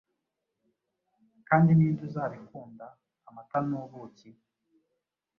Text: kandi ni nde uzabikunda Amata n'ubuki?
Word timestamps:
kandi 1.47 1.69
ni 1.73 1.87
nde 1.91 2.01
uzabikunda 2.07 2.85
Amata 3.27 3.59
n'ubuki? 3.69 4.29